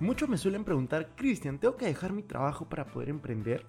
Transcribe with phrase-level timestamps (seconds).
[0.00, 3.66] Muchos me suelen preguntar, Cristian, ¿tengo que dejar mi trabajo para poder emprender?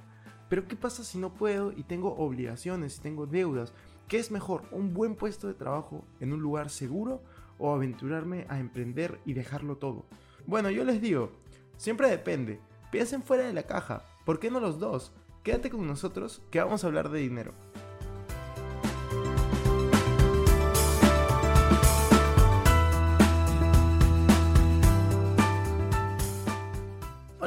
[0.48, 3.74] Pero ¿qué pasa si no puedo y tengo obligaciones y tengo deudas?
[4.08, 7.22] ¿Qué es mejor, un buen puesto de trabajo en un lugar seguro
[7.58, 10.06] o aventurarme a emprender y dejarlo todo?
[10.48, 11.34] Bueno, yo les digo,
[11.76, 12.62] siempre depende.
[12.92, 14.06] Piensen fuera de la caja.
[14.26, 15.12] ¿Por qué no los dos?
[15.44, 17.54] Quédate con nosotros que vamos a hablar de dinero.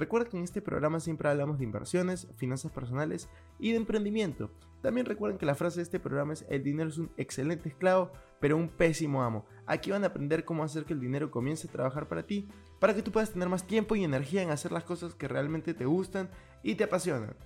[0.00, 4.50] Recuerda que en este programa siempre hablamos de inversiones, finanzas personales y de emprendimiento.
[4.80, 8.10] También recuerden que la frase de este programa es el dinero es un excelente esclavo,
[8.40, 9.44] pero un pésimo amo.
[9.66, 12.94] Aquí van a aprender cómo hacer que el dinero comience a trabajar para ti, para
[12.94, 15.84] que tú puedas tener más tiempo y energía en hacer las cosas que realmente te
[15.84, 16.30] gustan
[16.62, 17.36] y te apasionan.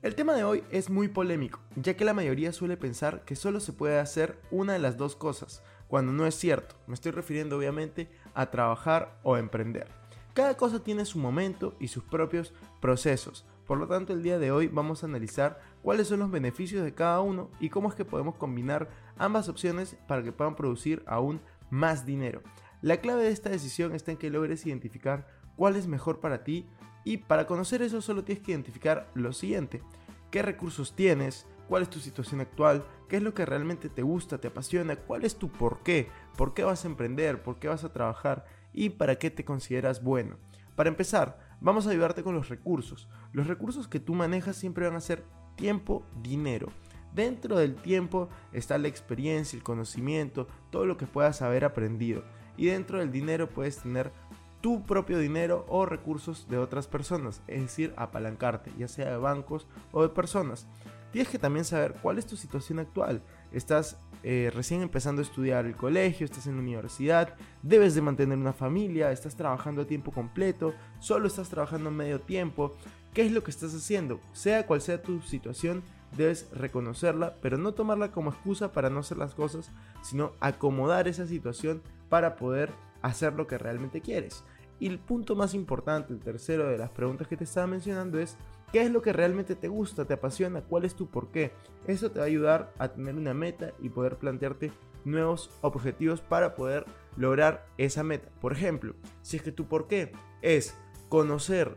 [0.00, 3.58] El tema de hoy es muy polémico, ya que la mayoría suele pensar que solo
[3.58, 6.76] se puede hacer una de las dos cosas, cuando no es cierto.
[6.86, 9.88] Me estoy refiriendo obviamente a trabajar o emprender.
[10.34, 13.46] Cada cosa tiene su momento y sus propios procesos.
[13.66, 16.94] Por lo tanto, el día de hoy vamos a analizar cuáles son los beneficios de
[16.94, 18.88] cada uno y cómo es que podemos combinar
[19.18, 22.42] ambas opciones para que puedan producir aún más dinero.
[22.80, 25.26] La clave de esta decisión está en que logres identificar
[25.56, 26.66] cuál es mejor para ti
[27.04, 29.82] y para conocer eso solo tienes que identificar lo siguiente.
[30.30, 31.46] ¿Qué recursos tienes?
[31.68, 32.86] ¿Cuál es tu situación actual?
[33.08, 34.96] ¿Qué es lo que realmente te gusta, te apasiona?
[34.96, 36.08] ¿Cuál es tu por qué?
[36.36, 37.42] ¿Por qué vas a emprender?
[37.42, 38.46] ¿Por qué vas a trabajar?
[38.78, 40.36] Y para qué te consideras bueno.
[40.76, 43.08] Para empezar, vamos a ayudarte con los recursos.
[43.32, 45.24] Los recursos que tú manejas siempre van a ser
[45.56, 46.68] tiempo, dinero.
[47.12, 52.22] Dentro del tiempo está la experiencia, el conocimiento, todo lo que puedas haber aprendido.
[52.56, 54.12] Y dentro del dinero puedes tener
[54.60, 59.66] tu propio dinero o recursos de otras personas, es decir, apalancarte, ya sea de bancos
[59.90, 60.68] o de personas.
[61.10, 63.22] Tienes que también saber cuál es tu situación actual.
[63.50, 68.38] Estás eh, recién empezando a estudiar el colegio, estás en la universidad, debes de mantener
[68.38, 72.76] una familia, estás trabajando a tiempo completo, solo estás trabajando medio tiempo.
[73.14, 74.20] ¿Qué es lo que estás haciendo?
[74.32, 75.82] Sea cual sea tu situación,
[76.16, 79.70] debes reconocerla, pero no tomarla como excusa para no hacer las cosas,
[80.02, 82.70] sino acomodar esa situación para poder
[83.02, 84.44] hacer lo que realmente quieres.
[84.80, 88.36] Y el punto más importante, el tercero de las preguntas que te estaba mencionando es
[88.72, 90.60] ¿Qué es lo que realmente te gusta, te apasiona?
[90.60, 91.52] ¿Cuál es tu porqué?
[91.86, 94.72] Eso te va a ayudar a tener una meta y poder plantearte
[95.06, 96.84] nuevos objetivos para poder
[97.16, 98.28] lograr esa meta.
[98.42, 100.12] Por ejemplo, si es que tu porqué
[100.42, 100.76] es
[101.08, 101.76] conocer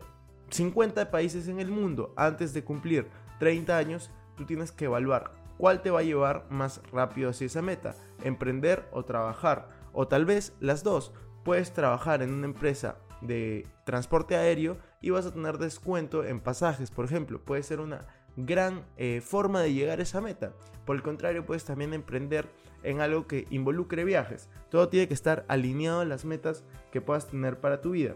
[0.50, 3.06] 50 países en el mundo antes de cumplir
[3.38, 7.62] 30 años, tú tienes que evaluar cuál te va a llevar más rápido hacia esa
[7.62, 11.14] meta, emprender o trabajar, o tal vez las dos.
[11.44, 16.90] Puedes trabajar en una empresa de transporte aéreo y vas a tener descuento en pasajes,
[16.90, 17.40] por ejemplo.
[17.40, 20.52] Puede ser una gran eh, forma de llegar a esa meta.
[20.84, 22.48] Por el contrario, puedes también emprender
[22.82, 24.48] en algo que involucre viajes.
[24.70, 28.14] Todo tiene que estar alineado a las metas que puedas tener para tu vida.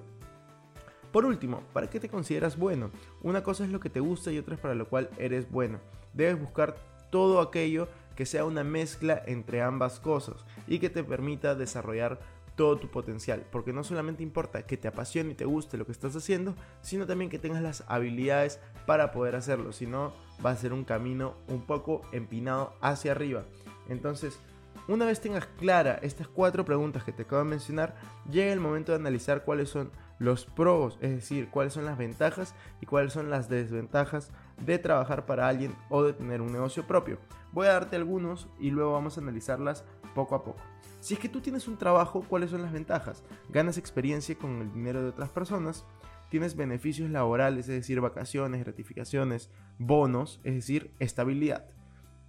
[1.12, 2.90] Por último, ¿para qué te consideras bueno?
[3.22, 5.78] Una cosa es lo que te gusta y otra es para lo cual eres bueno.
[6.12, 6.76] Debes buscar
[7.10, 12.18] todo aquello que sea una mezcla entre ambas cosas y que te permita desarrollar
[12.56, 15.92] todo tu potencial, porque no solamente importa que te apasione y te guste lo que
[15.92, 20.12] estás haciendo, sino también que tengas las habilidades para poder hacerlo, si no
[20.44, 23.44] va a ser un camino un poco empinado hacia arriba.
[23.88, 24.40] Entonces,
[24.88, 27.96] una vez tengas clara estas cuatro preguntas que te acabo de mencionar,
[28.30, 32.54] llega el momento de analizar cuáles son los pros, es decir, cuáles son las ventajas
[32.80, 34.30] y cuáles son las desventajas
[34.64, 37.18] de trabajar para alguien o de tener un negocio propio.
[37.52, 39.84] Voy a darte algunos y luego vamos a analizarlas
[40.14, 40.60] poco a poco.
[41.00, 43.22] Si es que tú tienes un trabajo, ¿cuáles son las ventajas?
[43.50, 45.84] Ganas experiencia con el dinero de otras personas,
[46.30, 51.66] tienes beneficios laborales, es decir, vacaciones, gratificaciones, bonos, es decir, estabilidad.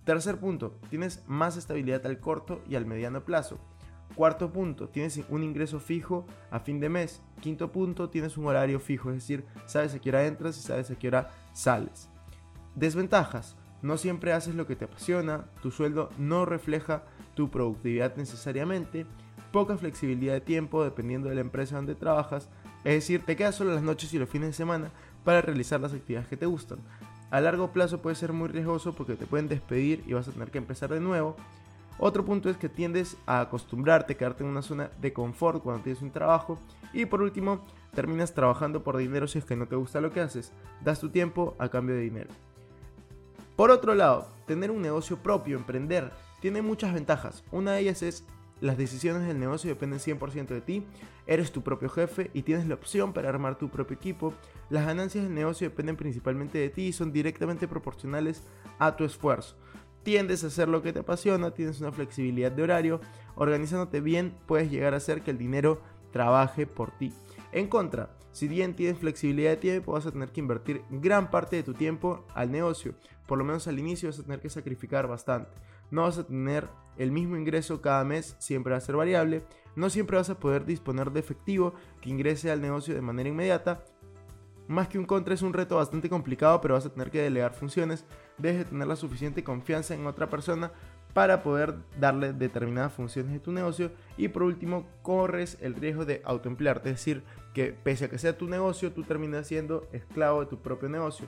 [0.04, 3.60] Tercer punto, tienes más estabilidad al corto y al mediano plazo.
[4.16, 7.22] Cuarto punto, tienes un ingreso fijo a fin de mes.
[7.42, 10.90] Quinto punto, tienes un horario fijo, es decir, sabes a qué hora entras y sabes
[10.90, 12.10] a qué hora sales.
[12.74, 17.04] Desventajas, no siempre haces lo que te apasiona, tu sueldo no refleja
[17.36, 19.06] tu productividad necesariamente,
[19.52, 22.50] poca flexibilidad de tiempo dependiendo de la empresa donde trabajas,
[22.84, 24.92] es decir, te quedas solo las noches y los fines de semana
[25.24, 26.80] para realizar las actividades que te gustan.
[27.30, 30.50] A largo plazo puede ser muy riesgoso porque te pueden despedir y vas a tener
[30.50, 31.36] que empezar de nuevo
[32.00, 35.84] otro punto es que tiendes a acostumbrarte, a quedarte en una zona de confort cuando
[35.84, 36.60] tienes un trabajo.
[36.94, 40.22] Y por último, terminas trabajando por dinero si es que no te gusta lo que
[40.22, 40.52] haces.
[40.84, 42.30] Das tu tiempo a cambio de dinero.
[43.56, 47.44] Por otro lado, tener un negocio propio, emprender, tiene muchas ventajas.
[47.52, 48.24] Una de ellas es
[48.62, 50.84] las decisiones del negocio dependen 100% de ti,
[51.28, 54.34] eres tu propio jefe y tienes la opción para armar tu propio equipo.
[54.70, 58.44] Las ganancias del negocio dependen principalmente de ti y son directamente proporcionales
[58.80, 59.56] a tu esfuerzo
[60.08, 63.02] tiendes a hacer lo que te apasiona, tienes una flexibilidad de horario,
[63.36, 65.82] organizándote bien puedes llegar a hacer que el dinero
[66.14, 67.12] trabaje por ti.
[67.52, 71.58] En contra, si bien tienes flexibilidad de tiempo, vas a tener que invertir gran parte
[71.58, 72.96] de tu tiempo al negocio.
[73.28, 75.50] Por lo menos al inicio vas a tener que sacrificar bastante.
[75.92, 79.44] No vas a tener el mismo ingreso cada mes, siempre va a ser variable.
[79.76, 83.84] No siempre vas a poder disponer de efectivo que ingrese al negocio de manera inmediata.
[84.68, 87.54] Más que un contra es un reto bastante complicado, pero vas a tener que delegar
[87.54, 88.06] funciones,
[88.38, 90.72] debes de tener la suficiente confianza en otra persona
[91.14, 93.92] para poder darle determinadas funciones de tu negocio.
[94.18, 97.24] Y por último corres el riesgo de autoemplearte, es decir,
[97.54, 101.28] que pese a que sea tu negocio, tú terminas siendo esclavo de tu propio negocio.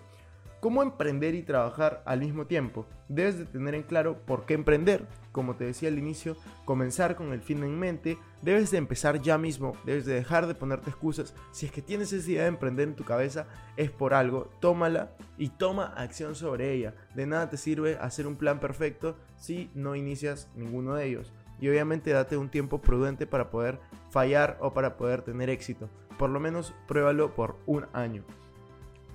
[0.59, 2.85] ¿Cómo emprender y trabajar al mismo tiempo?
[3.07, 5.07] Debes de tener en claro por qué emprender.
[5.31, 6.35] Como te decía al inicio,
[6.65, 8.17] comenzar con el fin en mente.
[8.41, 11.33] Debes de empezar ya mismo, debes de dejar de ponerte excusas.
[11.53, 13.47] Si es que tienes esa idea de emprender en tu cabeza,
[13.77, 14.49] es por algo.
[14.59, 16.93] Tómala y toma acción sobre ella.
[17.15, 21.31] De nada te sirve hacer un plan perfecto si no inicias ninguno de ellos.
[21.61, 23.79] Y obviamente date un tiempo prudente para poder
[24.11, 25.89] fallar o para poder tener éxito.
[26.17, 28.25] Por lo menos pruébalo por un año.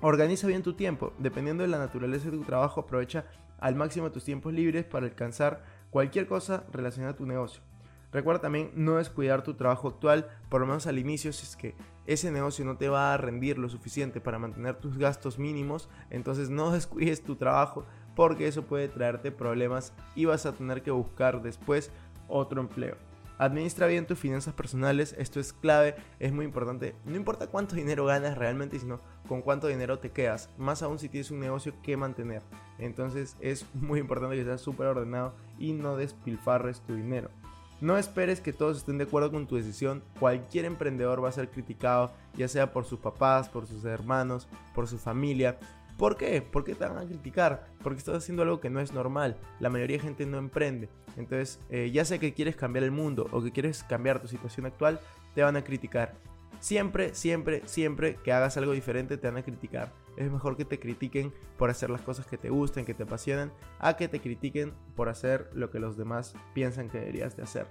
[0.07, 1.13] Organiza bien tu tiempo.
[1.17, 3.25] Dependiendo de la naturaleza de tu trabajo, aprovecha
[3.57, 7.63] al máximo tus tiempos libres para alcanzar cualquier cosa relacionada a tu negocio.
[8.11, 11.73] Recuerda también no descuidar tu trabajo actual, por lo menos al inicio, si es que
[12.05, 16.51] ese negocio no te va a rendir lo suficiente para mantener tus gastos mínimos, entonces
[16.51, 21.41] no descuides tu trabajo porque eso puede traerte problemas y vas a tener que buscar
[21.41, 21.89] después
[22.27, 22.95] otro empleo.
[23.37, 26.95] Administra bien tus finanzas personales, esto es clave, es muy importante.
[27.05, 31.09] No importa cuánto dinero ganas realmente, sino con cuánto dinero te quedas, más aún si
[31.09, 32.41] tienes un negocio que mantener.
[32.79, 37.29] Entonces es muy importante que seas súper ordenado y no despilfarres tu dinero.
[37.81, 40.01] No esperes que todos estén de acuerdo con tu decisión.
[40.19, 44.87] Cualquier emprendedor va a ser criticado, ya sea por sus papás, por sus hermanos, por
[44.87, 45.59] su familia.
[45.97, 46.41] ¿Por qué?
[46.41, 47.67] ¿Por qué te van a criticar?
[47.83, 49.37] Porque estás haciendo algo que no es normal.
[49.59, 50.89] La mayoría de gente no emprende.
[51.17, 54.65] Entonces, eh, ya sea que quieres cambiar el mundo o que quieres cambiar tu situación
[54.65, 54.99] actual,
[55.33, 56.15] te van a criticar.
[56.65, 59.93] Siempre, siempre, siempre que hagas algo diferente te van a criticar.
[60.17, 63.53] Es mejor que te critiquen por hacer las cosas que te gusten, que te apasionan,
[63.77, 67.67] a que te critiquen por hacer lo que los demás piensan que deberías de hacer.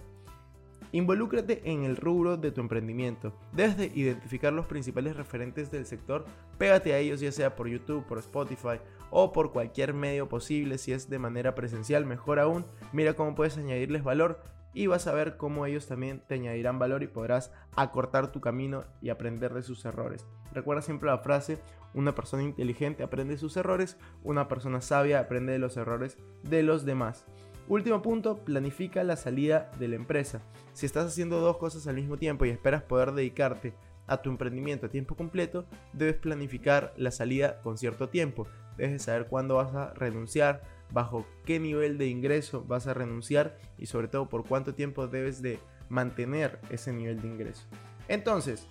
[0.92, 3.36] Involúcrate en el rubro de tu emprendimiento.
[3.50, 6.24] Debes de identificar los principales referentes del sector,
[6.56, 8.78] pégate a ellos ya sea por YouTube, por Spotify
[9.10, 13.58] o por cualquier medio posible, si es de manera presencial, mejor aún, mira cómo puedes
[13.58, 18.32] añadirles valor y vas a ver cómo ellos también te añadirán valor y podrás acortar
[18.32, 20.26] tu camino y aprender de sus errores.
[20.52, 21.58] Recuerda siempre la frase,
[21.94, 26.62] una persona inteligente aprende de sus errores, una persona sabia aprende de los errores de
[26.62, 27.24] los demás.
[27.66, 30.42] Último punto, planifica la salida de la empresa.
[30.74, 33.72] Si estás haciendo dos cosas al mismo tiempo y esperas poder dedicarte
[34.06, 35.64] a tu emprendimiento a tiempo completo,
[35.94, 38.46] debes planificar la salida con cierto tiempo.
[38.76, 40.62] Debes saber cuándo vas a renunciar,
[40.94, 45.42] bajo qué nivel de ingreso vas a renunciar y sobre todo por cuánto tiempo debes
[45.42, 45.58] de
[45.88, 47.66] mantener ese nivel de ingreso.
[48.08, 48.66] Entonces,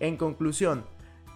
[0.00, 0.84] en conclusión,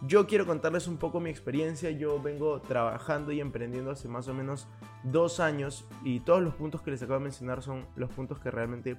[0.03, 1.91] yo quiero contarles un poco mi experiencia.
[1.91, 4.67] Yo vengo trabajando y emprendiendo hace más o menos
[5.05, 8.51] dos años y todos los puntos que les acabo de mencionar son los puntos que
[8.51, 8.97] realmente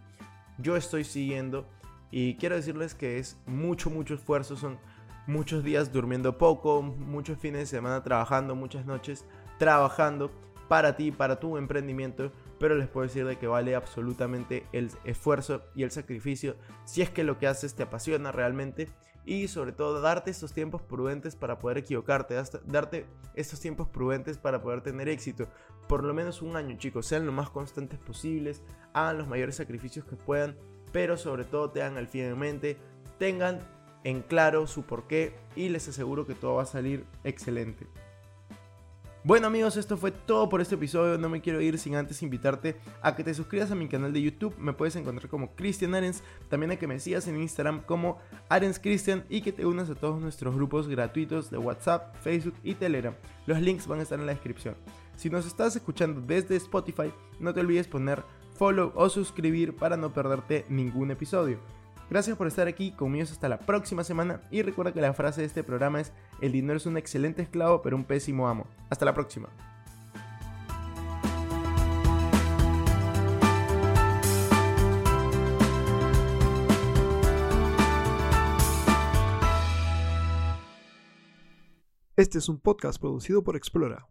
[0.59, 1.67] yo estoy siguiendo.
[2.11, 4.55] Y quiero decirles que es mucho, mucho esfuerzo.
[4.55, 4.77] Son
[5.25, 9.25] muchos días durmiendo poco, muchos fines de semana trabajando, muchas noches
[9.57, 10.29] trabajando
[10.71, 12.31] para ti, para tu emprendimiento.
[12.57, 17.09] Pero les puedo decir de que vale absolutamente el esfuerzo y el sacrificio si es
[17.09, 18.87] que lo que haces te apasiona realmente
[19.25, 24.61] y sobre todo darte estos tiempos prudentes para poder equivocarte, darte estos tiempos prudentes para
[24.61, 25.49] poder tener éxito.
[25.89, 28.63] Por lo menos un año, chicos, sean lo más constantes posibles,
[28.93, 30.55] hagan los mayores sacrificios que puedan,
[30.93, 32.77] pero sobre todo tengan el fin en mente,
[33.19, 33.59] tengan
[34.05, 37.87] en claro su porqué y les aseguro que todo va a salir excelente.
[39.23, 41.15] Bueno amigos, esto fue todo por este episodio.
[41.19, 44.21] No me quiero ir sin antes invitarte a que te suscribas a mi canal de
[44.21, 44.57] YouTube.
[44.57, 46.23] Me puedes encontrar como Cristian Arens.
[46.49, 48.17] También a que me sigas en Instagram como
[48.49, 52.73] Arens Cristian y que te unas a todos nuestros grupos gratuitos de WhatsApp, Facebook y
[52.73, 53.13] Telegram.
[53.45, 54.75] Los links van a estar en la descripción.
[55.15, 58.23] Si nos estás escuchando desde Spotify, no te olvides poner
[58.55, 61.59] follow o suscribir para no perderte ningún episodio.
[62.11, 65.47] Gracias por estar aquí conmigo hasta la próxima semana y recuerda que la frase de
[65.47, 68.67] este programa es el dinero es un excelente esclavo pero un pésimo amo.
[68.89, 69.47] Hasta la próxima.
[82.17, 84.05] Este es un podcast producido por Explora.